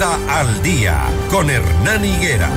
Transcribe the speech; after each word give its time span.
Al 0.00 0.62
día 0.62 1.04
con 1.28 1.50
Hernán 1.50 2.02
Higuera. 2.02 2.48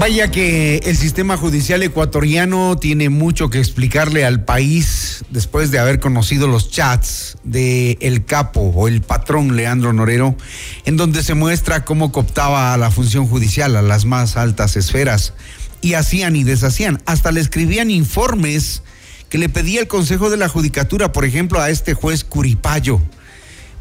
Vaya 0.00 0.32
que 0.32 0.78
el 0.78 0.96
sistema 0.96 1.36
judicial 1.36 1.84
ecuatoriano 1.84 2.76
tiene 2.76 3.08
mucho 3.08 3.48
que 3.48 3.60
explicarle 3.60 4.24
al 4.24 4.44
país 4.44 5.24
después 5.30 5.70
de 5.70 5.78
haber 5.78 6.00
conocido 6.00 6.48
los 6.48 6.68
chats 6.68 7.38
de 7.44 7.96
el 8.00 8.24
capo 8.24 8.72
o 8.74 8.88
el 8.88 9.02
patrón 9.02 9.54
Leandro 9.54 9.92
Norero, 9.92 10.36
en 10.84 10.96
donde 10.96 11.22
se 11.22 11.34
muestra 11.34 11.84
cómo 11.84 12.10
cooptaba 12.10 12.74
a 12.74 12.76
la 12.76 12.90
función 12.90 13.28
judicial 13.28 13.76
a 13.76 13.82
las 13.82 14.04
más 14.04 14.36
altas 14.36 14.76
esferas 14.76 15.32
y 15.80 15.94
hacían 15.94 16.34
y 16.34 16.42
deshacían, 16.42 17.00
hasta 17.06 17.30
le 17.30 17.40
escribían 17.40 17.92
informes 17.92 18.82
que 19.28 19.38
le 19.38 19.48
pedía 19.48 19.80
el 19.80 19.88
Consejo 19.88 20.30
de 20.30 20.36
la 20.36 20.48
Judicatura, 20.48 21.12
por 21.12 21.24
ejemplo, 21.24 21.60
a 21.60 21.70
este 21.70 21.94
juez 21.94 22.24
Curipayo. 22.24 23.00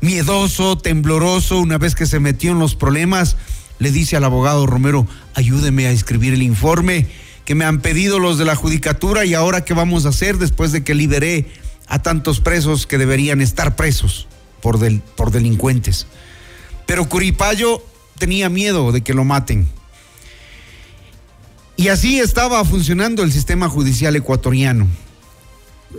Miedoso, 0.02 0.78
tembloroso, 0.78 1.60
una 1.60 1.78
vez 1.78 1.96
que 1.96 2.06
se 2.06 2.20
metió 2.20 2.52
en 2.52 2.60
los 2.60 2.76
problemas, 2.76 3.38
le 3.80 3.92
dice 3.92 4.16
al 4.16 4.24
abogado 4.24 4.66
Romero, 4.66 5.08
ayúdeme 5.34 5.88
a 5.88 5.92
escribir 5.92 6.34
el 6.34 6.44
informe 6.44 7.08
que 7.46 7.56
me 7.56 7.66
han 7.66 7.80
pedido 7.80 8.20
los 8.20 8.38
de 8.38 8.46
la 8.46 8.56
Judicatura 8.56 9.26
y 9.26 9.34
ahora 9.34 9.64
qué 9.64 9.74
vamos 9.74 10.06
a 10.06 10.10
hacer 10.10 10.38
después 10.38 10.72
de 10.72 10.84
que 10.84 10.96
liberé 10.96 11.48
a 11.88 12.02
tantos 12.02 12.40
presos 12.40 12.88
que 12.88 12.98
deberían 12.98 13.42
estar 13.42 13.76
presos 13.76 14.28
por, 14.62 14.80
del, 14.80 15.02
por 15.02 15.32
delincuentes. 15.32 16.08
Pero 16.88 17.08
Curipayo 17.08 17.84
tenía 18.18 18.50
miedo 18.50 18.92
de 18.92 19.02
que 19.02 19.14
lo 19.14 19.24
maten. 19.24 19.68
Y 21.78 21.90
así 21.90 22.20
estaba 22.20 22.64
funcionando 22.66 23.22
el 23.22 23.32
sistema 23.32 23.70
judicial 23.70 24.16
ecuatoriano. 24.16 24.88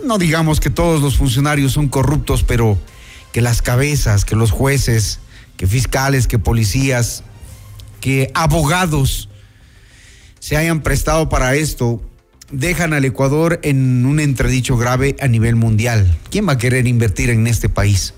No 0.03 0.17
digamos 0.17 0.59
que 0.59 0.69
todos 0.69 1.01
los 1.01 1.17
funcionarios 1.17 1.73
son 1.73 1.87
corruptos, 1.87 2.43
pero 2.43 2.77
que 3.31 3.41
las 3.41 3.61
cabezas, 3.61 4.25
que 4.25 4.35
los 4.35 4.51
jueces, 4.51 5.19
que 5.57 5.67
fiscales, 5.67 6.27
que 6.27 6.39
policías, 6.39 7.23
que 7.99 8.31
abogados 8.33 9.29
se 10.39 10.55
hayan 10.57 10.81
prestado 10.81 11.29
para 11.29 11.55
esto, 11.55 12.01
dejan 12.51 12.93
al 12.93 13.05
Ecuador 13.05 13.59
en 13.63 14.05
un 14.05 14.19
entredicho 14.19 14.77
grave 14.77 15.15
a 15.19 15.27
nivel 15.27 15.55
mundial. 15.55 16.17
¿Quién 16.29 16.47
va 16.47 16.53
a 16.53 16.57
querer 16.57 16.87
invertir 16.87 17.29
en 17.29 17.47
este 17.47 17.69
país? 17.69 18.13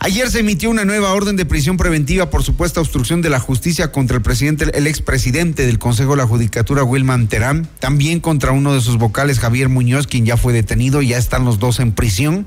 Ayer 0.00 0.30
se 0.30 0.40
emitió 0.40 0.70
una 0.70 0.84
nueva 0.84 1.12
orden 1.12 1.34
de 1.34 1.44
prisión 1.44 1.76
preventiva 1.76 2.30
por 2.30 2.44
supuesta 2.44 2.80
obstrucción 2.80 3.20
de 3.20 3.30
la 3.30 3.40
justicia 3.40 3.90
contra 3.90 4.16
el 4.16 4.22
presidente, 4.22 4.70
el 4.74 4.86
expresidente 4.86 5.66
del 5.66 5.80
Consejo 5.80 6.12
de 6.12 6.18
la 6.18 6.26
Judicatura, 6.26 6.84
Wilman 6.84 7.26
Terán, 7.26 7.68
también 7.80 8.20
contra 8.20 8.52
uno 8.52 8.72
de 8.74 8.80
sus 8.80 8.96
vocales, 8.96 9.40
Javier 9.40 9.68
Muñoz, 9.68 10.06
quien 10.06 10.24
ya 10.24 10.36
fue 10.36 10.52
detenido, 10.52 11.02
ya 11.02 11.18
están 11.18 11.44
los 11.44 11.58
dos 11.58 11.80
en 11.80 11.90
prisión, 11.92 12.46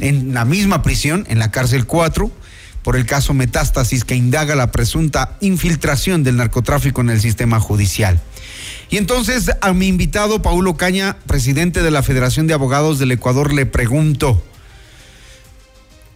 en 0.00 0.32
la 0.32 0.46
misma 0.46 0.82
prisión, 0.82 1.26
en 1.28 1.38
la 1.38 1.50
cárcel 1.50 1.84
4, 1.84 2.30
por 2.82 2.96
el 2.96 3.04
caso 3.04 3.34
Metástasis 3.34 4.04
que 4.04 4.16
indaga 4.16 4.54
la 4.54 4.72
presunta 4.72 5.36
infiltración 5.40 6.24
del 6.24 6.38
narcotráfico 6.38 7.02
en 7.02 7.10
el 7.10 7.20
sistema 7.20 7.60
judicial. 7.60 8.18
Y 8.88 8.96
entonces 8.96 9.50
a 9.60 9.74
mi 9.74 9.88
invitado, 9.88 10.40
Paulo 10.40 10.78
Caña, 10.78 11.18
presidente 11.26 11.82
de 11.82 11.90
la 11.90 12.02
Federación 12.02 12.46
de 12.46 12.54
Abogados 12.54 12.98
del 12.98 13.12
Ecuador, 13.12 13.52
le 13.52 13.66
pregunto, 13.66 14.42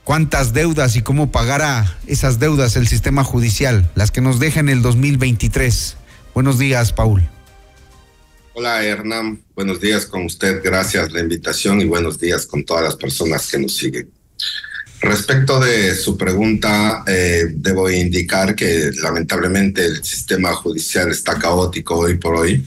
cuántas 0.05 0.53
deudas 0.53 0.97
y 0.97 1.03
cómo 1.03 1.31
pagará 1.31 1.99
esas 2.07 2.39
deudas 2.39 2.77
el 2.77 2.89
sistema 2.89 3.25
judicial, 3.25 3.91
las 3.95 4.11
que 4.11 4.21
nos 4.21 4.39
deja 4.39 4.61
en 4.61 4.69
el 4.69 4.83
2023. 4.83 5.97
Buenos 6.35 6.59
días, 6.59 6.93
Paul. 6.93 7.29
Hola, 8.55 8.85
Hernán. 8.85 9.41
Buenos 9.55 9.81
días 9.81 10.07
con 10.07 10.27
usted. 10.27 10.61
Gracias 10.63 11.13
la 11.13 11.21
invitación 11.21 11.81
y 11.81 11.87
buenos 11.87 12.19
días 12.19 12.47
con 12.47 12.65
todas 12.65 12.85
las 12.85 12.97
personas 12.97 13.51
que 13.51 13.59
nos 13.59 13.75
siguen. 13.75 14.11
Respecto 15.01 15.59
de 15.59 15.97
su 15.97 16.17
pregunta, 16.17 17.03
eh, 17.07 17.47
debo 17.55 17.91
indicar 17.91 18.55
que 18.55 18.93
lamentablemente 19.03 19.85
el 19.85 20.05
sistema 20.05 20.53
judicial 20.55 21.11
está 21.11 21.39
caótico 21.39 21.99
hoy 21.99 22.19
por 22.19 22.37
hoy. 22.37 22.65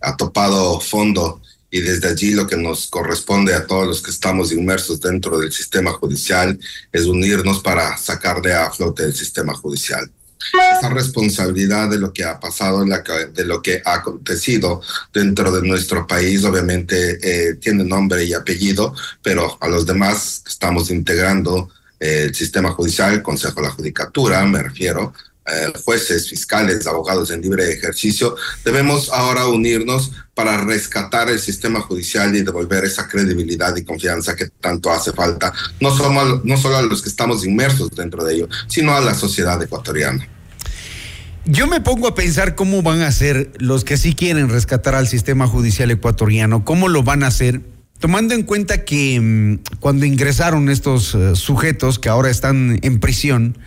Ha 0.00 0.16
topado 0.16 0.78
fondo 0.78 1.42
y 1.72 1.80
desde 1.80 2.08
allí 2.08 2.32
lo 2.32 2.46
que 2.46 2.56
nos 2.56 2.86
corresponde 2.86 3.54
a 3.54 3.66
todos 3.66 3.88
los 3.88 4.02
que 4.02 4.10
estamos 4.10 4.52
inmersos 4.52 5.00
dentro 5.00 5.40
del 5.40 5.50
sistema 5.50 5.90
judicial 5.92 6.58
es 6.92 7.06
unirnos 7.06 7.60
para 7.60 7.96
sacar 7.96 8.42
de 8.42 8.52
a 8.52 8.70
flote 8.70 9.04
el 9.04 9.14
sistema 9.14 9.54
judicial. 9.54 10.08
Esa 10.52 10.90
responsabilidad 10.90 11.88
de 11.88 11.98
lo 11.98 12.12
que 12.12 12.24
ha 12.24 12.38
pasado, 12.38 12.84
de 12.84 13.44
lo 13.46 13.62
que 13.62 13.80
ha 13.86 13.94
acontecido 13.94 14.82
dentro 15.14 15.50
de 15.50 15.66
nuestro 15.66 16.06
país, 16.06 16.44
obviamente 16.44 17.18
eh, 17.22 17.54
tiene 17.54 17.84
nombre 17.84 18.22
y 18.24 18.34
apellido, 18.34 18.94
pero 19.22 19.56
a 19.58 19.66
los 19.66 19.86
demás 19.86 20.42
estamos 20.46 20.90
integrando 20.90 21.70
eh, 21.98 22.24
el 22.24 22.34
sistema 22.34 22.72
judicial, 22.72 23.14
el 23.14 23.22
Consejo 23.22 23.62
de 23.62 23.68
la 23.68 23.72
Judicatura, 23.72 24.44
me 24.44 24.62
refiero, 24.62 25.14
eh, 25.46 25.72
jueces, 25.84 26.28
fiscales, 26.28 26.86
abogados 26.86 27.30
en 27.30 27.42
libre 27.42 27.72
ejercicio, 27.72 28.36
debemos 28.64 29.10
ahora 29.10 29.46
unirnos 29.46 30.12
para 30.34 30.64
rescatar 30.64 31.28
el 31.30 31.40
sistema 31.40 31.80
judicial 31.80 32.34
y 32.34 32.42
devolver 32.42 32.84
esa 32.84 33.08
credibilidad 33.08 33.74
y 33.76 33.84
confianza 33.84 34.36
que 34.36 34.48
tanto 34.60 34.90
hace 34.90 35.12
falta, 35.12 35.52
no, 35.80 35.94
somos, 35.96 36.44
no 36.44 36.56
solo 36.56 36.76
a 36.76 36.82
los 36.82 37.02
que 37.02 37.08
estamos 37.08 37.44
inmersos 37.44 37.90
dentro 37.90 38.24
de 38.24 38.34
ello, 38.34 38.48
sino 38.68 38.94
a 38.94 39.00
la 39.00 39.14
sociedad 39.14 39.60
ecuatoriana. 39.62 40.28
Yo 41.44 41.66
me 41.66 41.80
pongo 41.80 42.06
a 42.06 42.14
pensar 42.14 42.54
cómo 42.54 42.82
van 42.82 43.02
a 43.02 43.08
hacer 43.08 43.50
los 43.58 43.82
que 43.82 43.96
sí 43.96 44.14
quieren 44.14 44.48
rescatar 44.48 44.94
al 44.94 45.08
sistema 45.08 45.48
judicial 45.48 45.90
ecuatoriano, 45.90 46.64
cómo 46.64 46.88
lo 46.88 47.02
van 47.02 47.24
a 47.24 47.26
hacer, 47.26 47.62
tomando 47.98 48.34
en 48.34 48.44
cuenta 48.44 48.84
que 48.84 49.20
mm, 49.20 49.78
cuando 49.80 50.06
ingresaron 50.06 50.68
estos 50.68 51.14
uh, 51.14 51.34
sujetos 51.34 51.98
que 51.98 52.08
ahora 52.08 52.30
están 52.30 52.78
en 52.82 53.00
prisión, 53.00 53.58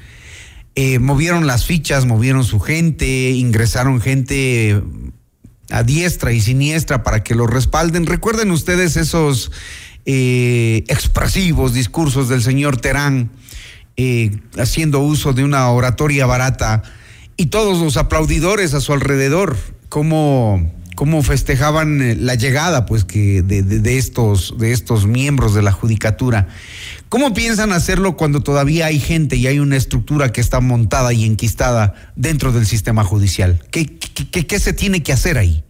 eh, 0.76 1.00
movieron 1.00 1.48
las 1.48 1.66
fichas, 1.66 2.06
movieron 2.06 2.44
su 2.44 2.60
gente, 2.60 3.32
ingresaron 3.32 4.02
gente 4.02 4.82
a 5.70 5.84
diestra 5.84 6.34
y 6.34 6.42
siniestra 6.42 7.02
para 7.04 7.24
que 7.24 7.34
lo 7.34 7.48
respalden. 7.48 8.06
Recuerden 8.06 8.52
ustedes 8.52 8.98
esos 8.98 9.52
eh, 10.06 10.84
expresivos 10.88 11.74
discursos 11.74 12.30
del 12.30 12.42
señor 12.42 12.78
Terán 12.78 13.32
eh, 13.98 14.38
haciendo 14.58 15.00
uso 15.00 15.32
de 15.32 15.44
una 15.46 15.70
oratoria 15.70 16.26
barata 16.26 16.84
y 17.38 17.48
todos 17.48 17.80
los 17.80 17.96
aplaudidores 17.96 18.74
a 18.74 18.82
su 18.82 18.92
alrededor, 18.92 19.58
cómo, 19.88 20.74
cómo 20.96 21.22
festejaban 21.22 22.02
eh, 22.02 22.16
la 22.16 22.36
llegada 22.36 22.86
pues 22.86 23.04
que 23.04 23.42
de, 23.44 23.98
estos, 23.98 24.56
de 24.58 24.72
estos 24.72 25.06
miembros 25.06 25.54
de 25.54 25.62
la 25.62 25.72
judicatura. 25.72 26.48
¿Cómo 27.10 27.34
piensan 27.34 27.74
hacerlo 27.74 28.18
cuando 28.18 28.42
todavía 28.42 28.88
hay 28.88 29.00
gente 29.00 29.36
y 29.36 29.48
hay 29.48 29.60
una 29.60 29.76
estructura 29.76 30.32
que 30.32 30.42
está 30.42 30.62
montada 30.62 31.14
y 31.14 31.26
enquistada 31.26 31.94
dentro 32.16 32.52
del 32.52 32.66
sistema 32.66 33.04
judicial? 33.04 33.62
¿Qué, 33.72 33.86
qué, 33.86 34.48
qué 34.48 34.60
se 34.60 34.74
tiene 34.74 35.04
que 35.04 35.14
hacer 35.14 35.38
ahí? 35.38 35.65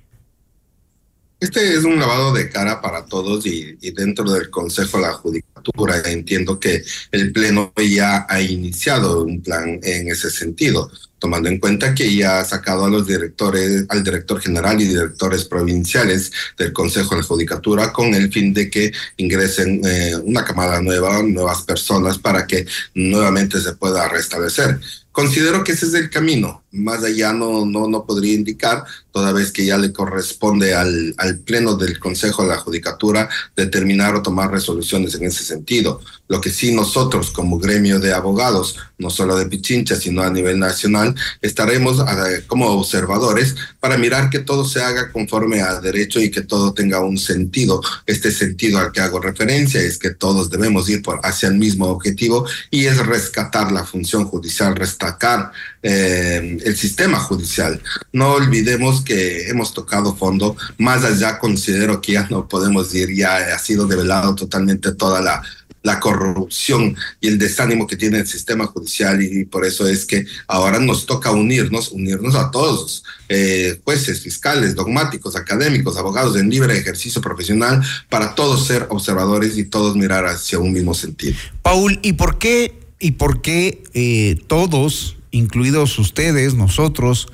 Este 1.45 1.75
es 1.75 1.83
un 1.83 1.99
lavado 1.99 2.33
de 2.33 2.49
cara 2.49 2.81
para 2.81 3.05
todos 3.05 3.45
y, 3.45 3.77
dentro 3.91 4.31
del 4.31 4.49
Consejo 4.49 4.97
de 4.97 5.03
la 5.03 5.13
Judicatura 5.13 6.01
entiendo 6.07 6.59
que 6.59 6.83
el 7.11 7.31
Pleno 7.31 7.71
ya 7.87 8.25
ha 8.27 8.41
iniciado 8.41 9.21
un 9.21 9.43
plan 9.43 9.79
en 9.83 10.07
ese 10.07 10.31
sentido, 10.31 10.89
tomando 11.19 11.47
en 11.47 11.59
cuenta 11.59 11.93
que 11.93 12.15
ya 12.15 12.39
ha 12.39 12.45
sacado 12.45 12.85
a 12.85 12.89
los 12.89 13.05
directores, 13.05 13.85
al 13.89 14.03
director 14.03 14.41
general 14.41 14.81
y 14.81 14.85
directores 14.85 15.45
provinciales 15.45 16.31
del 16.57 16.73
Consejo 16.73 17.11
de 17.11 17.21
la 17.21 17.27
Judicatura 17.27 17.93
con 17.93 18.15
el 18.15 18.33
fin 18.33 18.51
de 18.51 18.67
que 18.71 18.91
ingresen 19.17 19.81
eh, 19.85 20.15
una 20.23 20.43
camada 20.43 20.81
nueva, 20.81 21.21
nuevas 21.21 21.61
personas 21.61 22.17
para 22.17 22.47
que 22.47 22.65
nuevamente 22.95 23.61
se 23.61 23.73
pueda 23.73 24.09
restablecer. 24.09 24.79
Considero 25.11 25.63
que 25.63 25.73
ese 25.73 25.85
es 25.85 25.93
el 25.93 26.09
camino. 26.09 26.64
Más 26.75 27.03
allá 27.03 27.33
no, 27.33 27.65
no, 27.65 27.87
no 27.87 28.05
podría 28.05 28.33
indicar, 28.33 28.83
toda 29.11 29.31
vez 29.31 29.51
que 29.51 29.65
ya 29.65 29.77
le 29.77 29.93
corresponde 29.93 30.75
al, 30.75 31.15
al 31.17 31.39
Pleno 31.39 31.75
del 31.75 31.99
Consejo 31.99 32.43
de 32.43 32.49
la 32.49 32.57
Judicatura 32.57 33.29
determinar 33.55 34.13
o 34.13 34.21
tomar 34.21 34.51
resoluciones 34.51 35.15
en 35.15 35.23
ese 35.23 35.45
sentido. 35.45 36.01
Lo 36.27 36.41
que 36.41 36.49
sí 36.49 36.73
nosotros 36.73 37.31
como 37.31 37.57
gremio 37.57 37.99
de 37.99 38.13
abogados, 38.13 38.75
no 38.97 39.09
solo 39.09 39.37
de 39.37 39.45
Pichincha, 39.45 39.95
sino 39.95 40.21
a 40.21 40.29
nivel 40.29 40.59
nacional, 40.59 41.15
estaremos 41.41 42.03
como 42.47 42.67
observadores 42.71 43.55
para 43.79 43.97
mirar 43.97 44.29
que 44.29 44.39
todo 44.39 44.65
se 44.65 44.83
haga 44.83 45.11
conforme 45.11 45.61
a 45.61 45.79
derecho 45.79 46.19
y 46.19 46.31
que 46.31 46.41
todo 46.41 46.73
tenga 46.73 46.99
un 46.99 47.17
sentido. 47.17 47.81
Este 48.05 48.31
sentido 48.31 48.79
al 48.79 48.91
que 48.91 49.01
hago 49.01 49.19
referencia 49.19 49.79
es 49.79 49.97
que 49.97 50.09
todos 50.09 50.49
debemos 50.49 50.89
ir 50.89 51.01
por 51.01 51.21
hacia 51.23 51.47
el 51.47 51.55
mismo 51.55 51.85
objetivo 51.87 52.45
y 52.69 52.85
es 52.85 52.97
rescatar 52.97 53.71
la 53.71 53.85
función 53.85 54.25
judicial, 54.25 54.73
destacar 54.73 55.51
eh, 55.87 56.57
el 56.65 56.75
sistema 56.75 57.19
judicial. 57.19 57.79
No 58.11 58.33
olvidemos 58.33 59.01
que 59.01 59.49
hemos 59.49 59.71
tocado 59.71 60.15
fondo, 60.15 60.55
más 60.79 61.03
allá 61.03 61.37
considero 61.37 62.01
que 62.01 62.13
ya 62.13 62.27
no 62.31 62.47
podemos 62.47 62.93
ir, 62.95 63.13
ya 63.13 63.53
ha 63.53 63.59
sido 63.59 63.85
develado 63.85 64.33
totalmente 64.33 64.93
toda 64.95 65.21
la 65.21 65.43
la 65.85 65.99
corrupción 65.99 66.97
y 67.21 67.27
el 67.27 67.37
desánimo 67.37 67.85
que 67.85 67.95
tiene 67.95 68.17
el 68.17 68.27
sistema 68.27 68.65
judicial 68.65 69.21
y 69.21 69.45
por 69.45 69.65
eso 69.65 69.87
es 69.87 70.05
que 70.05 70.25
ahora 70.47 70.79
nos 70.79 71.05
toca 71.05 71.29
unirnos, 71.29 71.91
unirnos 71.91 72.33
a 72.33 72.49
todos, 72.49 73.03
eh, 73.29 73.79
jueces, 73.83 74.19
fiscales, 74.21 74.73
dogmáticos, 74.73 75.35
académicos, 75.35 75.95
abogados 75.95 76.35
en 76.37 76.49
libre 76.49 76.75
ejercicio 76.75 77.21
profesional, 77.21 77.83
para 78.09 78.33
todos 78.33 78.65
ser 78.65 78.87
observadores 78.89 79.59
y 79.59 79.65
todos 79.65 79.95
mirar 79.95 80.25
hacia 80.25 80.57
un 80.57 80.73
mismo 80.73 80.95
sentido. 80.95 81.35
Paul, 81.61 81.99
¿y 82.01 82.13
por 82.13 82.39
qué, 82.39 82.79
y 82.99 83.11
por 83.11 83.43
qué 83.43 83.83
eh, 83.93 84.37
todos, 84.47 85.17
incluidos 85.35 85.99
ustedes, 85.99 86.55
nosotros, 86.55 87.27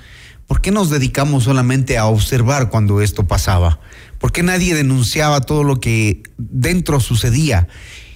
por 0.47 0.61
qué 0.61 0.71
nos 0.71 0.89
dedicamos 0.89 1.45
solamente 1.45 1.97
a 1.97 2.05
observar 2.05 2.69
cuando 2.69 3.01
esto 3.01 3.27
pasaba? 3.27 3.79
¿Por 4.17 4.31
qué 4.31 4.43
nadie 4.43 4.75
denunciaba 4.75 5.41
todo 5.41 5.63
lo 5.63 5.79
que 5.79 6.23
dentro 6.37 6.99
sucedía? 6.99 7.67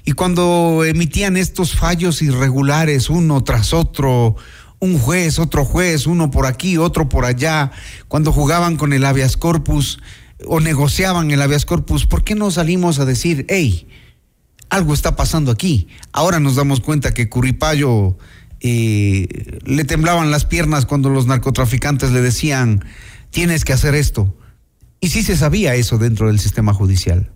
Y 0.04 0.12
cuando 0.12 0.84
emitían 0.86 1.38
estos 1.38 1.74
fallos 1.76 2.22
irregulares 2.22 3.10
uno 3.10 3.44
tras 3.44 3.74
otro, 3.74 4.36
un 4.80 5.00
juez, 5.00 5.40
otro 5.40 5.66
juez, 5.66 6.08
uno 6.08 6.30
por 6.30 6.46
aquí, 6.46 6.78
otro 6.78 7.10
por 7.10 7.26
allá, 7.26 7.72
cuando 8.08 8.32
jugaban 8.32 8.76
con 8.76 8.94
el 8.94 9.06
habeas 9.06 9.38
corpus 9.38 10.00
o 10.46 10.60
negociaban 10.60 11.32
el 11.32 11.42
habeas 11.42 11.66
corpus, 11.66 12.06
¿por 12.06 12.24
qué 12.24 12.36
no 12.36 12.52
salimos 12.52 13.00
a 13.00 13.06
decir, 13.06 13.46
hey, 13.50 13.88
algo 14.70 14.94
está 14.94 15.16
pasando 15.16 15.52
aquí? 15.52 15.88
Ahora 16.12 16.40
nos 16.40 16.56
damos 16.56 16.82
cuenta 16.82 17.14
que 17.14 17.30
Curripayo 17.30 18.18
eh, 18.68 19.60
le 19.64 19.84
temblaban 19.84 20.32
las 20.32 20.46
piernas 20.46 20.88
cuando 20.88 21.12
los 21.12 21.28
narcotraficantes 21.28 22.10
le 22.10 22.22
decían, 22.22 22.84
tienes 23.30 23.64
que 23.64 23.74
hacer 23.74 23.94
esto. 23.94 24.36
Y 25.00 25.10
sí 25.10 25.22
se 25.22 25.38
sabía 25.38 25.76
eso 25.76 26.00
dentro 26.00 26.28
del 26.28 26.40
sistema 26.40 26.74
judicial. 26.74 27.32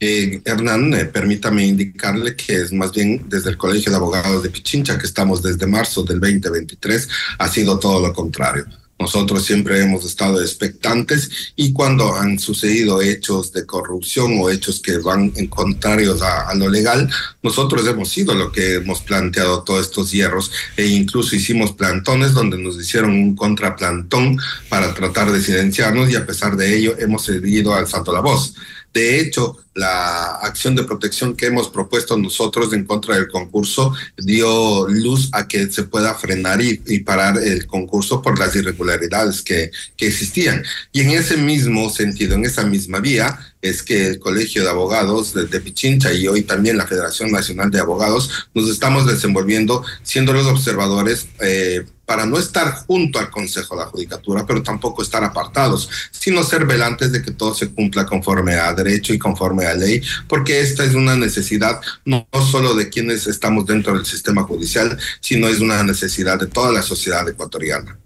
Eh, 0.00 0.42
Hernán, 0.44 0.92
eh, 0.94 1.04
permítame 1.04 1.64
indicarle 1.64 2.34
que 2.34 2.56
es 2.56 2.72
más 2.72 2.90
bien 2.90 3.26
desde 3.28 3.50
el 3.50 3.56
Colegio 3.56 3.92
de 3.92 3.98
Abogados 3.98 4.42
de 4.42 4.50
Pichincha, 4.50 4.98
que 4.98 5.06
estamos 5.06 5.40
desde 5.40 5.68
marzo 5.68 6.02
del 6.02 6.18
2023, 6.18 7.08
ha 7.38 7.48
sido 7.48 7.78
todo 7.78 8.04
lo 8.04 8.12
contrario. 8.12 8.66
Nosotros 9.02 9.44
siempre 9.44 9.80
hemos 9.80 10.04
estado 10.04 10.40
expectantes 10.40 11.28
y 11.56 11.72
cuando 11.72 12.14
han 12.14 12.38
sucedido 12.38 13.02
hechos 13.02 13.52
de 13.52 13.66
corrupción 13.66 14.38
o 14.38 14.48
hechos 14.48 14.80
que 14.80 14.98
van 14.98 15.32
en 15.34 15.48
contrarios 15.48 16.22
a, 16.22 16.54
lo 16.54 16.68
legal, 16.68 17.10
nosotros 17.42 17.84
hemos 17.88 18.10
sido 18.10 18.32
lo 18.32 18.52
que 18.52 18.74
hemos 18.74 19.00
planteado 19.00 19.64
todos 19.64 19.86
estos 19.86 20.12
hierros 20.12 20.52
e 20.76 20.86
incluso 20.86 21.34
hicimos 21.34 21.72
plantones 21.72 22.32
donde 22.32 22.58
nos 22.58 22.80
hicieron 22.80 23.10
un 23.10 23.34
contraplantón 23.34 24.38
para 24.68 24.94
tratar 24.94 25.32
de 25.32 25.42
silenciarnos 25.42 26.08
y 26.08 26.14
a 26.14 26.24
pesar 26.24 26.56
de 26.56 26.76
ello 26.76 26.94
hemos 26.96 27.24
seguido 27.24 27.74
alzando 27.74 28.12
la 28.12 28.20
voz. 28.20 28.54
De 28.94 29.18
hecho, 29.18 29.56
la 29.74 30.36
acción 30.36 30.74
de 30.74 30.84
protección 30.84 31.34
que 31.34 31.46
hemos 31.46 31.68
propuesto 31.68 32.16
nosotros 32.16 32.72
en 32.72 32.84
contra 32.84 33.16
del 33.16 33.28
concurso 33.28 33.94
dio 34.16 34.86
luz 34.88 35.30
a 35.32 35.48
que 35.48 35.70
se 35.70 35.84
pueda 35.84 36.14
frenar 36.14 36.60
y, 36.60 36.78
parar 37.00 37.38
el 37.38 37.66
concurso 37.66 38.22
por 38.22 38.38
las 38.38 38.54
irregularidades 38.54 39.42
que, 39.42 39.70
que 39.96 40.06
existían. 40.06 40.62
Y 40.92 41.00
en 41.00 41.10
ese 41.10 41.36
mismo 41.36 41.90
sentido, 41.90 42.34
en 42.34 42.44
esa 42.44 42.64
misma 42.64 43.00
vía, 43.00 43.38
es 43.62 43.82
que 43.82 44.08
el 44.08 44.18
Colegio 44.18 44.64
de 44.64 44.70
Abogados 44.70 45.32
de, 45.34 45.60
Pichincha 45.60 46.12
y 46.12 46.26
hoy 46.26 46.42
también 46.42 46.76
la 46.76 46.86
Federación 46.86 47.30
Nacional 47.30 47.70
de 47.70 47.78
Abogados 47.78 48.48
nos 48.54 48.68
estamos 48.68 49.06
desenvolviendo 49.06 49.84
siendo 50.02 50.32
los 50.32 50.46
observadores 50.46 51.28
eh, 51.40 51.84
para 52.04 52.26
no 52.26 52.38
estar 52.38 52.84
junto 52.86 53.20
al 53.20 53.30
Consejo 53.30 53.76
de 53.76 53.84
la 53.84 53.88
Judicatura, 53.88 54.44
pero 54.44 54.62
tampoco 54.62 55.02
estar 55.02 55.22
apartados, 55.22 55.88
sino 56.10 56.42
ser 56.42 56.66
velantes 56.66 57.12
de 57.12 57.22
que 57.22 57.30
todo 57.30 57.54
se 57.54 57.70
cumpla 57.70 58.04
conforme 58.04 58.56
a 58.56 58.74
derecho 58.74 59.14
y 59.14 59.18
conforme 59.62 59.86
ley, 59.86 60.02
porque 60.28 60.60
esta 60.60 60.84
es 60.84 60.94
una 60.94 61.16
necesidad 61.16 61.80
no 62.04 62.26
solo 62.50 62.74
de 62.74 62.88
quienes 62.88 63.26
estamos 63.26 63.66
dentro 63.66 63.94
del 63.94 64.06
sistema 64.06 64.42
judicial, 64.42 64.98
sino 65.20 65.48
es 65.48 65.60
una 65.60 65.82
necesidad 65.82 66.38
de 66.38 66.46
toda 66.46 66.72
la 66.72 66.82
sociedad 66.82 67.28
ecuatoriana. 67.28 67.98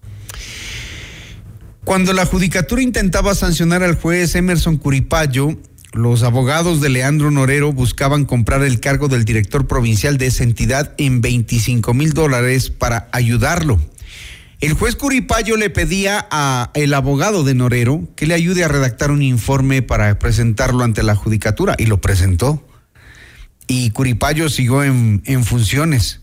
Cuando 1.84 2.12
la 2.12 2.26
judicatura 2.26 2.82
intentaba 2.82 3.34
sancionar 3.34 3.82
al 3.82 3.94
juez 3.94 4.34
Emerson 4.34 4.76
Curipayo, 4.76 5.56
los 5.92 6.24
abogados 6.24 6.80
de 6.80 6.88
Leandro 6.88 7.30
Norero 7.30 7.72
buscaban 7.72 8.24
comprar 8.24 8.62
el 8.64 8.80
cargo 8.80 9.08
del 9.08 9.24
director 9.24 9.66
provincial 9.66 10.18
de 10.18 10.26
esa 10.26 10.42
entidad 10.42 10.94
en 10.98 11.20
25 11.20 11.94
mil 11.94 12.12
dólares 12.12 12.70
para 12.70 13.08
ayudarlo. 13.12 13.80
El 14.58 14.72
juez 14.72 14.96
Curipayo 14.96 15.58
le 15.58 15.68
pedía 15.68 16.26
a 16.30 16.70
el 16.72 16.94
abogado 16.94 17.44
de 17.44 17.54
Norero 17.54 18.08
que 18.16 18.26
le 18.26 18.32
ayude 18.32 18.64
a 18.64 18.68
redactar 18.68 19.10
un 19.10 19.22
informe 19.22 19.82
para 19.82 20.18
presentarlo 20.18 20.82
ante 20.82 21.02
la 21.02 21.14
judicatura 21.14 21.74
y 21.76 21.84
lo 21.84 22.00
presentó. 22.00 22.66
Y 23.66 23.90
Curipayo 23.90 24.48
siguió 24.48 24.82
en, 24.82 25.22
en 25.26 25.44
funciones. 25.44 26.22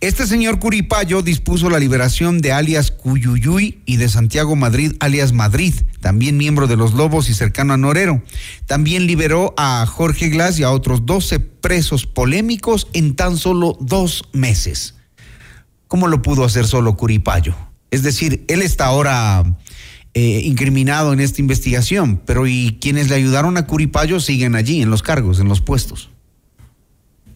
Este 0.00 0.26
señor 0.26 0.58
Curipayo 0.58 1.22
dispuso 1.22 1.70
la 1.70 1.78
liberación 1.78 2.42
de 2.42 2.52
alias 2.52 2.90
Cuyuyuy 2.90 3.80
y 3.86 3.96
de 3.96 4.10
Santiago 4.10 4.56
Madrid 4.56 4.92
alias 5.00 5.32
Madrid, 5.32 5.74
también 6.00 6.36
miembro 6.36 6.66
de 6.66 6.76
los 6.76 6.92
Lobos 6.92 7.30
y 7.30 7.34
cercano 7.34 7.72
a 7.72 7.78
Norero. 7.78 8.22
También 8.66 9.06
liberó 9.06 9.54
a 9.56 9.86
Jorge 9.86 10.28
Glass 10.28 10.58
y 10.58 10.64
a 10.64 10.70
otros 10.70 11.06
12 11.06 11.40
presos 11.40 12.04
polémicos 12.04 12.88
en 12.92 13.16
tan 13.16 13.38
solo 13.38 13.78
dos 13.80 14.24
meses. 14.34 14.96
¿Cómo 15.88 16.08
lo 16.08 16.20
pudo 16.20 16.44
hacer 16.44 16.66
solo 16.66 16.96
Curipayo? 16.96 17.69
Es 17.90 18.02
decir, 18.02 18.44
él 18.48 18.62
está 18.62 18.86
ahora 18.86 19.44
eh, 20.14 20.42
incriminado 20.44 21.12
en 21.12 21.20
esta 21.20 21.40
investigación, 21.40 22.20
pero 22.24 22.46
¿y 22.46 22.78
quienes 22.80 23.08
le 23.08 23.16
ayudaron 23.16 23.56
a 23.56 23.66
Curipayo 23.66 24.20
siguen 24.20 24.54
allí 24.54 24.82
en 24.82 24.90
los 24.90 25.02
cargos, 25.02 25.40
en 25.40 25.48
los 25.48 25.60
puestos? 25.60 26.10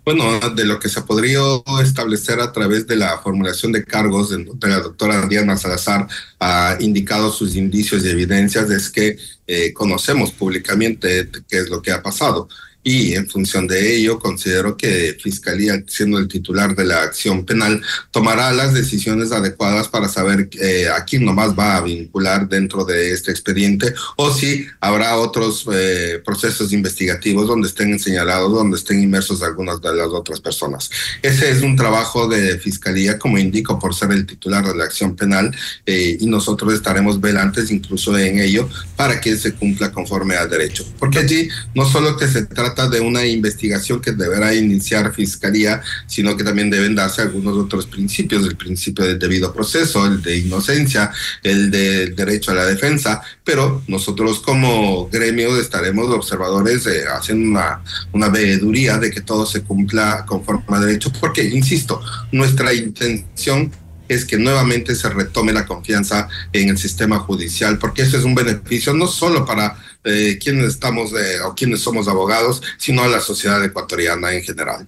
Bueno, 0.05 0.39
de 0.51 0.67
lo 0.67 0.79
que 0.79 0.91
se 0.91 1.01
podría 1.01 1.41
establecer 1.83 2.39
a 2.39 2.53
través 2.53 2.87
de 2.87 2.97
la 2.97 3.19
formulación 3.19 3.73
de 3.73 3.85
cargos 3.85 4.31
de, 4.31 4.45
la 4.69 4.81
doctora 4.81 5.27
Diana 5.27 5.56
Salazar 5.56 6.06
ha 6.41 6.77
indicado 6.79 7.33
sus 7.33 7.56
indicios 7.56 8.05
y 8.05 8.11
evidencias 8.11 8.69
es 8.71 8.91
que 8.91 9.17
eh, 9.47 9.73
conocemos 9.73 10.31
públicamente 10.31 11.31
qué 11.49 11.59
es 11.59 11.71
lo 11.71 11.81
que 11.81 11.91
ha 11.91 12.03
pasado 12.03 12.49
y 12.84 13.14
en 13.14 13.26
función 13.28 13.66
de 13.66 13.96
ello 13.96 14.19
considero 14.19 14.76
que 14.76 15.16
Fiscalía, 15.20 15.82
siendo 15.88 16.19
el 16.19 16.28
titular 16.28 16.76
de 16.76 16.84
la 16.84 17.02
acción 17.02 17.46
penal, 17.46 17.82
tomará 18.10 18.52
las 18.52 18.75
decisiones 18.75 19.32
adecuadas 19.32 19.88
para 19.88 20.08
saber 20.08 20.50
eh, 20.60 20.88
a 20.94 21.04
quién 21.06 21.25
nomás 21.25 21.58
va 21.58 21.76
a 21.76 21.81
vincular 21.81 22.46
dentro 22.46 22.84
de 22.84 23.12
este 23.12 23.31
expediente 23.31 23.94
o 24.16 24.31
si 24.32 24.66
habrá 24.81 25.16
otros 25.16 25.66
eh, 25.72 26.20
procesos 26.25 26.72
investigativos 26.72 27.48
donde 27.48 27.69
estén 27.69 27.98
señalados, 27.98 28.52
donde 28.52 28.76
estén 28.76 29.02
inmersos 29.02 29.42
algunas 29.42 29.81
de 29.81 29.94
las 29.94 30.08
otras 30.08 30.40
personas. 30.40 30.90
Ese 31.22 31.50
es 31.50 31.62
un 31.62 31.76
trabajo 31.76 32.28
de 32.28 32.58
Fiscalía, 32.58 33.19
como 33.19 33.38
indico, 33.38 33.78
por 33.78 33.94
ser 33.94 34.12
el 34.12 34.26
titular 34.26 34.66
de 34.66 34.76
la 34.76 34.84
acción 34.84 35.16
penal 35.16 35.56
eh, 35.86 36.19
y 36.20 36.26
nosotros 36.26 36.75
estaremos 36.75 37.19
velantes 37.19 37.70
incluso 37.70 38.16
en 38.19 38.40
ello 38.40 38.69
para 38.94 39.20
que 39.22 39.36
se 39.36 39.54
cumpla 39.54 39.90
conforme 39.90 40.36
al 40.36 40.50
derecho. 40.50 40.84
Porque 40.98 41.20
allí 41.20 41.48
no 41.75 41.88
solo 41.88 42.19
que 42.19 42.28
se 42.28 42.44
trata 42.44 42.74
de 42.75 43.00
una 43.00 43.25
investigación 43.25 44.00
que 44.00 44.12
deberá 44.12 44.55
iniciar 44.55 45.15
Fiscalía, 45.15 45.81
sino 46.06 46.37
que 46.37 46.44
también 46.44 46.70
deben 46.70 46.94
darse 46.94 47.22
algunos 47.22 47.56
otros 47.56 47.87
principios, 47.87 48.46
el 48.46 48.56
principio 48.56 49.05
del 49.05 49.19
debido 49.19 49.53
proceso, 49.53 50.05
el 50.06 50.20
de 50.20 50.39
inocencia, 50.39 51.10
el 51.43 51.70
del 51.70 52.15
derecho 52.15 52.51
a 52.51 52.55
la 52.55 52.67
defensa, 52.67 53.22
pero 53.44 53.82
nosotros 53.87 54.41
como 54.41 55.08
gremio 55.08 55.58
estaremos 55.58 56.08
observadores 56.10 56.87
eh, 56.87 57.05
haciendo 57.06 57.48
una, 57.48 57.82
una 58.13 58.29
veeduría 58.29 58.98
de 58.98 59.10
que 59.10 59.20
todo 59.20 59.46
se 59.46 59.63
cumpla 59.63 60.25
conforme 60.27 60.77
a 60.77 60.81
derecho, 60.81 61.13
porque, 61.20 61.44
insisto, 61.44 62.01
nuestra 62.32 62.75
intención 62.75 63.70
es 64.08 64.25
que 64.25 64.37
nuevamente 64.37 64.94
se 64.94 65.08
retome 65.08 65.53
la 65.53 65.67
confianza 65.67 66.29
en 66.53 66.69
el 66.69 66.79
sistema 66.79 67.19
judicial, 67.19 67.79
porque 67.79 68.03
eso 68.03 68.19
es 68.19 68.25
un 68.25 68.34
beneficio 68.34 68.93
no 68.93 69.06
solo 69.06 69.44
para 69.44 69.77
eh, 70.05 70.39
quienes 70.43 70.67
estamos 70.67 71.13
eh, 71.13 71.41
o 71.46 71.55
quienes 71.55 71.81
somos 71.81 72.08
abogados, 72.08 72.63
sino 72.77 73.03
a 73.03 73.08
la 73.08 73.20
sociedad 73.20 73.65
ecuatoriana 73.65 74.32
en 74.32 74.43
general. 74.43 74.87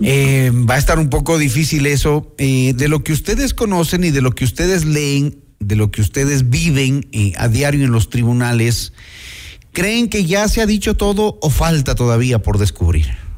Eh, 0.00 0.52
va 0.54 0.74
a 0.74 0.78
estar 0.78 0.98
un 0.98 1.10
poco 1.10 1.38
difícil 1.38 1.86
eso. 1.86 2.34
de 2.38 2.88
lo 2.88 3.02
que 3.02 3.12
ustedes 3.12 3.54
conocen 3.54 4.04
y 4.04 4.10
de 4.10 4.20
lo 4.20 4.32
que 4.32 4.44
ustedes 4.44 4.84
leen, 4.84 5.42
de 5.58 5.76
lo 5.76 5.90
que 5.90 6.00
ustedes 6.00 6.48
viven 6.48 7.08
a 7.36 7.48
diario 7.48 7.84
en 7.84 7.92
los 7.92 8.08
tribunales, 8.08 8.92
¿creen 9.72 10.08
que 10.08 10.24
ya 10.24 10.48
se 10.48 10.62
ha 10.62 10.66
dicho 10.66 10.96
todo 10.96 11.38
o 11.42 11.50
falta 11.50 11.94
todavía 11.94 12.40
por 12.40 12.58
descubrir? 12.58 13.29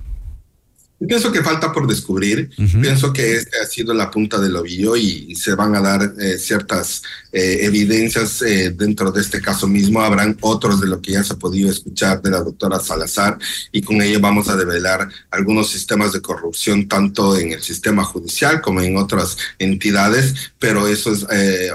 Pienso 1.06 1.32
que 1.32 1.42
falta 1.42 1.72
por 1.72 1.86
descubrir. 1.86 2.50
Pienso 2.80 3.12
que 3.12 3.36
este 3.36 3.58
ha 3.60 3.66
sido 3.66 3.94
la 3.94 4.10
punta 4.10 4.38
del 4.38 4.56
ovillo 4.56 4.96
y, 4.96 5.34
se 5.34 5.54
van 5.54 5.74
a 5.74 5.80
dar 5.80 6.14
eh, 6.20 6.38
ciertas 6.38 7.02
eh, 7.32 7.60
evidencias 7.62 8.42
eh, 8.42 8.70
dentro 8.70 9.10
de 9.10 9.20
este 9.20 9.40
caso 9.40 9.66
mismo. 9.66 10.00
Habrán 10.00 10.36
otros 10.40 10.80
de 10.80 10.86
lo 10.86 11.00
que 11.00 11.12
ya 11.12 11.24
se 11.24 11.32
ha 11.32 11.36
podido 11.36 11.70
escuchar 11.70 12.22
de 12.22 12.30
la 12.30 12.40
doctora 12.40 12.78
Salazar 12.78 13.38
y 13.72 13.82
con 13.82 14.00
ello 14.02 14.20
vamos 14.20 14.48
a 14.48 14.56
develar 14.56 15.08
algunos 15.30 15.70
sistemas 15.70 16.12
de 16.12 16.20
corrupción 16.20 16.86
tanto 16.86 17.36
en 17.36 17.52
el 17.52 17.62
sistema 17.62 18.04
judicial 18.04 18.60
como 18.60 18.80
en 18.82 18.96
otras 18.96 19.36
entidades, 19.58 20.52
pero 20.58 20.86
eso 20.86 21.12
es 21.12 21.26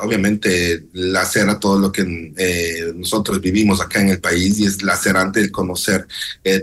obviamente 0.01 0.85
lacera 0.93 1.59
todo 1.59 1.79
lo 1.79 1.91
que 1.91 2.93
nosotros 2.95 3.41
vivimos 3.41 3.81
acá 3.81 3.99
en 3.99 4.09
el 4.09 4.19
país 4.19 4.59
y 4.59 4.65
es 4.65 4.83
lacerante 4.83 5.39
el 5.39 5.51
conocer 5.51 6.07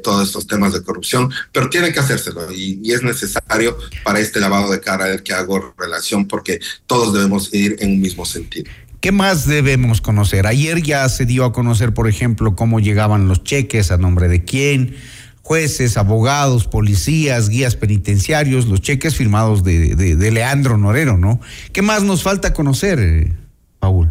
todos 0.02 0.28
estos 0.28 0.46
temas 0.46 0.72
de 0.72 0.82
corrupción, 0.82 1.30
pero 1.52 1.68
tiene 1.68 1.92
que 1.92 2.00
hacérselo 2.00 2.46
y, 2.54 2.92
es 2.92 3.02
necesario 3.02 3.76
para 4.04 4.20
este 4.20 4.40
lavado 4.40 4.70
de 4.70 4.80
cara 4.80 5.10
el 5.10 5.22
que 5.22 5.32
hago 5.32 5.74
relación 5.76 6.26
porque 6.26 6.60
todos 6.86 7.12
debemos 7.12 7.52
ir 7.52 7.76
en 7.80 7.92
un 7.92 8.00
mismo 8.00 8.24
sentido. 8.24 8.70
¿Qué 9.00 9.12
más 9.12 9.46
debemos 9.46 10.00
conocer? 10.00 10.46
Ayer 10.46 10.82
ya 10.82 11.06
se 11.08 11.26
dio 11.26 11.44
a 11.44 11.52
conocer, 11.52 11.92
por 11.92 12.08
ejemplo, 12.08 12.56
cómo 12.56 12.80
llegaban 12.80 13.28
los 13.28 13.44
cheques, 13.44 13.90
a 13.90 13.98
nombre 13.98 14.28
de 14.28 14.44
quién, 14.44 14.96
jueces, 15.42 15.98
abogados, 15.98 16.66
policías, 16.66 17.50
guías 17.50 17.76
penitenciarios, 17.76 18.66
los 18.66 18.80
cheques 18.80 19.14
firmados 19.14 19.62
de, 19.62 19.94
de 19.94 20.30
Leandro 20.30 20.78
Norero, 20.78 21.18
¿no? 21.18 21.38
¿Qué 21.72 21.82
más 21.82 22.02
nos 22.02 22.22
falta 22.22 22.54
conocer, 22.54 22.98
eh, 22.98 23.32
Paul? 23.78 24.10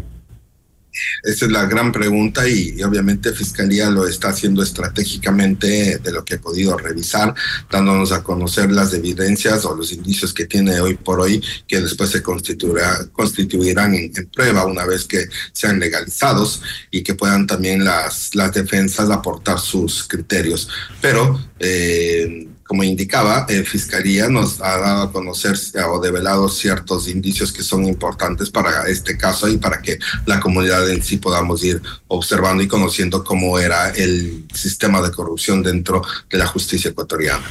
Esa 1.22 1.46
es 1.46 1.50
la 1.50 1.66
gran 1.66 1.92
pregunta 1.92 2.48
y, 2.48 2.82
obviamente 2.82 3.32
Fiscalía 3.32 3.90
lo 3.90 4.06
está 4.06 4.28
haciendo 4.28 4.62
estratégicamente 4.62 5.98
de 5.98 6.12
lo 6.12 6.24
que 6.24 6.34
he 6.34 6.38
podido 6.38 6.76
revisar, 6.76 7.34
dándonos 7.70 8.12
a 8.12 8.22
conocer 8.22 8.70
las 8.70 8.92
evidencias 8.94 9.64
o 9.64 9.74
los 9.74 9.92
indicios 9.92 10.32
que 10.32 10.46
tiene 10.46 10.80
hoy 10.80 10.94
por 10.94 11.20
hoy 11.20 11.42
que 11.66 11.80
después 11.80 12.10
se 12.10 12.22
constituirá, 12.22 13.06
constituirán 13.12 13.94
en, 13.94 14.12
prueba 14.32 14.66
una 14.66 14.84
vez 14.84 15.04
que 15.04 15.26
sean 15.52 15.78
legalizados 15.78 16.62
y 16.90 17.02
que 17.02 17.14
puedan 17.14 17.46
también 17.46 17.84
las, 17.84 18.34
las 18.34 18.52
defensas 18.52 19.10
aportar 19.10 19.58
sus 19.58 20.04
criterios. 20.04 20.68
Pero 21.00 21.40
eh, 21.58 22.48
como 22.66 22.82
indicaba, 22.82 23.46
eh, 23.48 23.62
Fiscalía 23.62 24.28
nos 24.28 24.60
ha 24.60 24.78
dado 24.78 25.02
a 25.02 25.12
conocer 25.12 25.54
o 25.86 26.00
develado 26.00 26.48
ciertos 26.48 27.08
indicios 27.08 27.52
que 27.52 27.62
son 27.62 27.84
importantes 27.84 28.50
para 28.50 28.88
este 28.88 29.18
caso 29.18 29.48
y 29.48 29.58
para 29.58 29.82
que 29.82 29.98
la 30.24 30.40
comunidad 30.40 30.88
en 30.90 31.02
sí 31.02 31.18
podamos 31.18 31.62
ir 31.62 31.82
observando 32.08 32.62
y 32.62 32.68
conociendo 32.68 33.22
cómo 33.22 33.58
era 33.58 33.90
el 33.90 34.46
sistema 34.54 35.02
de 35.02 35.10
corrupción 35.10 35.62
dentro 35.62 36.02
de 36.30 36.38
la 36.38 36.46
justicia 36.46 36.90
ecuatoriana. 36.90 37.44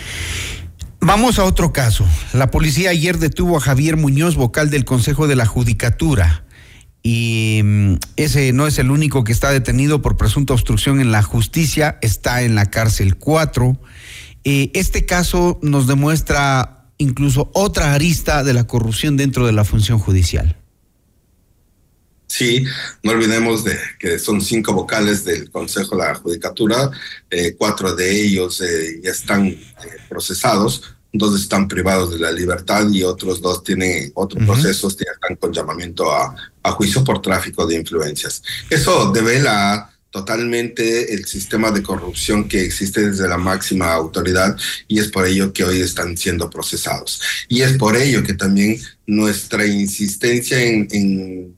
Vamos 1.00 1.38
a 1.38 1.44
otro 1.44 1.74
caso. 1.74 2.06
La 2.34 2.50
policía 2.50 2.90
ayer 2.90 3.20
detuvo 3.20 3.58
a 3.58 3.60
Javier 3.60 3.98
Muñoz, 3.98 4.36
vocal 4.36 4.70
del 4.70 4.86
Consejo 4.86 5.28
de 5.28 5.36
la 5.36 5.46
Judicatura. 5.46 6.46
Y 7.04 7.60
mm, 7.64 7.96
ese 8.16 8.54
no 8.54 8.66
es 8.66 8.80
el 8.80 8.90
único 8.90 9.24
que 9.26 9.34
está 9.34 9.52
detenido 9.52 10.02
por 10.02 10.18
presunta 10.18 10.54
obstrucción 10.54 11.02
en 11.02 11.12
la 11.12 11.22
justicia, 11.22 12.00
está 12.02 12.42
en 12.44 12.56
la 12.56 12.68
cárcel 12.68 13.18
4 13.18 13.78
eh, 14.44 14.72
este 14.74 15.06
caso 15.06 15.60
nos 15.62 15.88
demuestra 15.88 16.90
incluso 16.98 17.50
otra 17.54 17.94
arista 17.94 18.44
de 18.44 18.54
la 18.54 18.66
corrupción 18.66 19.18
dentro 19.18 19.46
de 19.46 19.54
la 19.54 19.64
función 19.64 20.00
judicial. 20.00 20.58
Sí, 22.28 22.66
no 23.04 23.12
olvidemos 23.12 23.64
de 23.64 23.78
que 24.00 24.18
son 24.18 24.42
cinco 24.42 24.74
vocales 24.74 25.24
del 25.24 25.52
Consejo 25.52 25.96
de 25.96 26.04
la 26.04 26.16
Judicatura, 26.16 26.90
eh, 27.30 27.56
cuatro 27.56 27.96
de 27.96 28.24
ellos 28.24 28.60
eh, 28.62 29.02
ya 29.04 29.12
están 29.12 29.56
procesados, 30.10 30.96
dos 31.12 31.40
están 31.40 31.68
privados 31.68 32.12
de 32.12 32.20
la 32.20 32.32
libertad 32.32 32.90
y 32.90 33.04
otros 33.04 33.40
dos 33.40 33.64
tienen 33.64 34.12
otros 34.16 34.44
procesos 34.46 34.96
que 34.96 35.04
están 35.04 35.36
con 35.36 35.54
llamamiento 35.54 36.12
a, 36.12 36.36
a 36.64 36.72
juicio 36.72 37.04
por 37.04 37.22
tráfico 37.22 37.68
de 37.68 37.76
influencias. 37.76 38.42
Eso 38.68 39.12
devela 39.12 39.93
totalmente 40.14 41.12
el 41.16 41.26
sistema 41.26 41.72
de 41.72 41.82
corrupción 41.82 42.48
que 42.48 42.62
existe 42.62 43.10
desde 43.10 43.28
la 43.28 43.40
máxima 43.40 43.92
autoridad 43.92 44.56
y 44.88 45.00
es 45.00 45.08
por 45.08 45.26
ello 45.26 45.52
que 45.52 45.64
hoy 45.64 45.82
están 45.82 46.16
siendo 46.16 46.52
procesados. 46.52 47.20
Y 47.50 47.64
es 47.64 47.74
por 47.80 47.98
ello 47.98 48.24
que 48.24 48.36
también 48.36 48.80
nuestra 49.08 49.66
insistencia 49.66 50.62
en, 50.62 51.56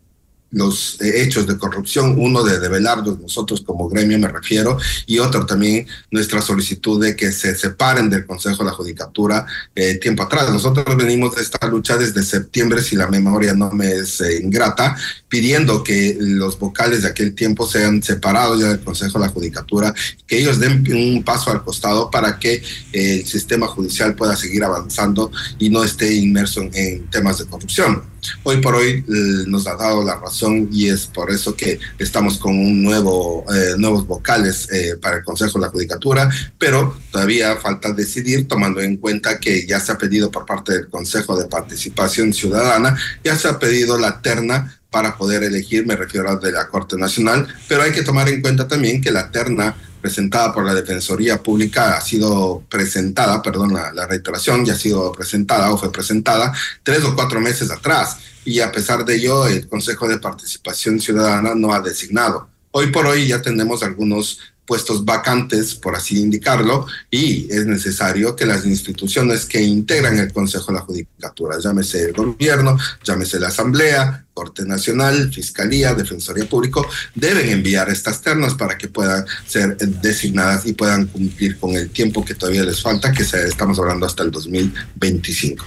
los 0.52 1.02
hechos 1.02 1.48
de 1.48 1.58
corrupción, 1.58 2.16
uno 2.18 2.44
de 2.44 2.60
develarlos 2.60 3.20
nosotros 3.20 3.62
como 3.66 3.90
gremio 3.90 4.18
me 4.20 4.28
refiero, 4.28 4.78
y 5.06 5.20
otro 5.20 5.46
también 5.46 5.88
nuestra 6.12 6.42
solicitud 6.42 7.02
de 7.02 7.16
que 7.16 7.32
se 7.32 7.56
separen 7.56 8.10
del 8.10 8.26
Consejo 8.26 8.64
de 8.64 8.70
la 8.70 8.76
Judicatura 8.76 9.46
eh, 9.76 9.96
tiempo 9.96 10.24
atrás. 10.24 10.50
Nosotros 10.52 10.96
venimos 10.96 11.36
de 11.36 11.42
esta 11.42 11.68
lucha 11.68 11.98
desde 11.98 12.24
septiembre, 12.24 12.82
si 12.82 12.96
la 12.96 13.08
memoria 13.08 13.54
no 13.54 13.72
me 13.72 13.92
es 13.92 14.22
eh, 14.22 14.40
ingrata, 14.42 14.96
pidiendo 15.28 15.84
que 15.84 16.18
los 16.20 16.58
vocales 16.58 17.02
de 17.02 17.10
aquel 17.10 17.36
tiempo 17.36 17.68
sean 17.68 18.02
separados 18.02 18.60
ya 18.60 18.70
del 18.70 18.80
Consejo 18.80 19.20
de 19.20 19.26
la 19.26 19.32
Judicatura, 19.32 19.94
que 20.26 20.40
ellos 20.40 20.60
den 20.60 20.86
un 20.94 21.24
paso 21.24 21.52
al 21.52 21.64
costado 21.64 22.10
para 22.10 22.40
que 22.40 22.54
eh, 22.94 23.20
el 23.20 23.26
sistema 23.26 23.68
judicial 23.68 24.16
pueda 24.16 24.36
seguir 24.36 24.64
avanzando 24.64 25.32
y 25.60 25.70
no 25.70 25.84
esté 25.84 26.14
inmerso 26.14 26.62
en, 26.62 27.08
temas 27.10 27.40
de 27.40 27.46
corrupción. 27.46 28.04
Hoy 28.44 28.58
por 28.58 28.76
hoy 28.76 29.04
eh, 29.08 29.44
nos 29.48 29.68
ha 29.68 29.76
dado 29.76 30.04
la 30.04 30.16
razón 30.16 30.45
y 30.72 30.90
es 30.90 31.06
por 31.08 31.32
eso 31.32 31.56
que 31.56 31.80
estamos 31.98 32.38
con 32.38 32.58
un 32.58 32.84
nuevo, 32.84 33.46
eh, 33.54 33.76
nuevos 33.78 34.06
vocales 34.08 34.68
para 35.02 35.18
el 35.18 35.24
Consejo 35.24 35.60
de 35.60 35.66
la 35.66 35.72
Judicatura, 35.72 36.30
pero 36.58 36.98
todavía 37.12 37.56
falta 37.58 37.94
decidir 37.94 38.48
tomando 38.48 38.82
en 38.82 38.98
cuenta 38.98 39.40
que 39.40 39.66
ya 39.66 39.80
se 39.80 39.92
ha 39.92 39.98
pedido 39.98 40.32
por 40.32 40.46
parte 40.46 40.74
del 40.74 40.88
Consejo 40.88 41.38
de 41.38 41.48
Participación 41.48 42.34
Ciudadana, 42.34 42.98
ya 43.24 43.36
se 43.36 43.48
ha 43.48 43.60
pedido 43.60 43.98
la 43.98 44.22
terna 44.22 44.80
para 44.96 45.18
poder 45.18 45.44
elegir, 45.44 45.86
me 45.86 45.96
refiero 45.96 46.30
a 46.30 46.36
de 46.38 46.54
la 46.54 46.68
Corte 46.68 46.96
Nacional, 46.96 47.48
pero 47.68 47.84
hay 47.84 47.92
que 47.92 48.04
tomar 48.04 48.30
en 48.30 48.42
cuenta 48.42 48.68
también 48.68 49.02
que 49.02 49.12
la 49.12 49.30
terna 49.30 49.76
presentada 50.06 50.54
por 50.54 50.64
la 50.64 50.74
Defensoría 50.74 51.42
Pública 51.42 51.98
ha 51.98 52.02
sido 52.02 52.64
presentada, 52.70 53.42
perdón 53.42 53.74
la, 53.74 54.08
reiteración, 54.08 54.64
ya 54.64 54.74
ha 54.74 54.78
sido 54.78 55.12
presentada 55.12 55.72
o 55.72 55.78
fue 55.78 55.92
presentada 55.92 56.54
tres 56.84 57.04
o 57.04 57.16
cuatro 57.16 57.42
meses 57.42 57.72
atrás 57.72 58.18
y 58.46 58.60
a 58.62 58.72
pesar 58.72 59.04
de 59.04 59.16
ello 59.16 59.48
el 59.48 59.68
Consejo 59.68 60.08
de 60.08 60.20
Participación 60.20 61.02
Ciudadana 61.02 61.56
no 61.56 61.74
ha 61.74 61.82
designado. 61.82 62.48
Hoy 62.72 62.88
por 62.88 63.06
hoy 63.06 63.28
ya 63.28 63.42
tenemos 63.42 63.84
algunos 63.84 64.40
puestos 64.66 65.06
vacantes, 65.06 65.76
por 65.76 65.96
así 65.96 66.20
indicarlo, 66.20 66.88
y 67.12 67.48
es 67.52 67.66
necesario 67.66 68.36
que 68.36 68.46
las 68.46 68.66
instituciones 68.66 69.46
que 69.46 69.62
integran 69.62 70.18
el 70.18 70.34
Consejo 70.34 70.68
de 70.68 70.80
la 70.80 70.86
Judicatura, 70.86 71.60
llámese 71.60 72.06
el 72.06 72.14
gobierno, 72.14 72.78
llámese 73.04 73.40
la 73.40 73.50
Asamblea, 73.50 74.26
Corte 74.34 74.66
Nacional, 74.66 75.32
Fiscalía, 75.32 75.94
Defensoría 75.94 76.50
Público, 76.50 76.88
deben 77.14 77.50
enviar 77.50 77.90
estas 77.90 78.22
ternas 78.22 78.56
para 78.56 78.78
que 78.78 78.88
puedan 78.88 79.26
ser 79.48 79.78
designadas 79.78 80.66
y 80.66 80.74
puedan 80.74 81.06
cumplir 81.08 81.58
con 81.60 81.76
el 81.76 81.90
tiempo 81.90 82.26
que 82.26 82.36
todavía 82.36 82.64
les 82.64 82.82
falta, 82.82 83.12
que 83.12 83.24
estamos 83.24 83.80
hablando 83.80 84.06
hasta 84.06 84.24
el 84.24 84.32
2025. 84.32 85.64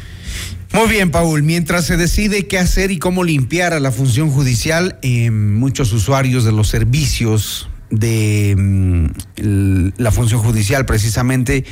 Muy 0.72 0.88
bien, 0.88 1.10
Paul. 1.10 1.42
Mientras 1.42 1.86
se 1.86 1.96
decide 1.96 2.46
qué 2.46 2.58
hacer 2.58 2.90
y 2.90 2.98
cómo 2.98 3.24
limpiar 3.24 3.72
a 3.72 3.80
la 3.80 3.90
función 3.90 4.30
judicial, 4.30 4.98
eh, 5.02 5.30
muchos 5.30 5.92
usuarios 5.92 6.44
de 6.44 6.52
los 6.52 6.68
servicios 6.68 7.68
de 7.90 8.54
mm, 8.56 9.88
la 9.96 10.12
función 10.12 10.40
judicial 10.40 10.84
precisamente 10.84 11.64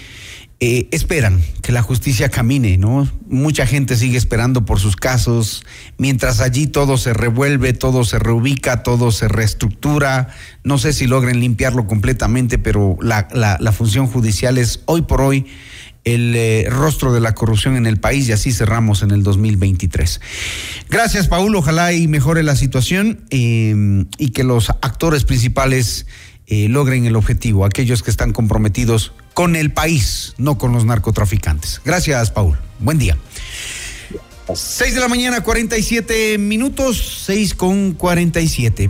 eh, 0.61 0.88
esperan 0.93 1.43
que 1.61 1.73
la 1.73 1.83
justicia 1.83 2.31
camine, 2.31 2.79
¿no? 2.79 3.07
Mucha 3.29 3.67
gente 3.67 3.97
sigue 3.97 4.17
esperando 4.17 4.65
por 4.65 4.81
sus 4.81 4.97
casos, 4.97 5.67
mientras 5.99 6.41
allí 6.41 6.67
todo 6.67 6.97
se 6.97 7.12
revuelve, 7.12 7.75
todo 7.75 8.03
se 8.05 8.19
reubica, 8.19 8.83
todo 8.83 9.11
se 9.11 9.29
reestructura. 9.29 10.29
No 10.65 10.79
sé 10.79 10.95
si 10.95 11.07
logren 11.07 11.41
limpiarlo 11.41 11.87
completamente, 11.87 12.59
pero 12.59 12.97
la, 13.03 13.29
la 13.35 13.73
función 13.73 14.07
judicial 14.07 14.57
es 14.57 14.81
hoy 14.87 15.03
por 15.03 15.21
hoy 15.21 15.45
el 16.07 16.35
eh, 16.37 16.67
rostro 16.71 17.13
de 17.13 17.21
la 17.21 17.35
corrupción 17.35 17.77
en 17.77 17.85
el 17.85 17.99
país 17.99 18.29
y 18.29 18.33
así 18.33 18.53
cerramos 18.53 19.03
en 19.03 19.11
el 19.11 19.23
2023. 19.23 20.21
Gracias, 20.89 21.27
Paul. 21.27 21.55
Ojalá 21.57 21.93
y 21.93 22.07
mejore 22.07 22.45
la 22.45 22.55
situación 22.57 23.25
em, 23.31 24.07
y 24.17 24.31
que 24.31 24.45
los 24.45 24.71
actores 24.71 25.25
principales 25.25 26.07
eh, 26.47 26.69
logren 26.69 27.07
el 27.07 27.17
objetivo, 27.17 27.65
aquellos 27.65 28.05
que 28.05 28.11
están 28.13 28.33
comprometidos 28.33 29.13
con 29.35 29.57
el 29.57 29.73
país, 29.73 30.35
no 30.39 30.59
con 30.59 30.73
los 30.73 30.85
narcotraficantes. 30.85 31.83
Gracias, 31.85 32.31
Paul. 32.31 32.57
Buen 32.79 32.99
día. 32.99 33.19
6 34.55 34.95
de 34.95 35.01
la 35.01 35.09
mañana, 35.09 35.41
47 35.41 36.39
minutos, 36.39 37.25
6 37.27 37.55
con 37.55 37.95
47. 37.95 38.85